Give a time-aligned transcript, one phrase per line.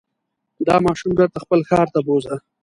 [0.67, 2.35] دا ماشوم بېرته خپل ښار ته بوځه.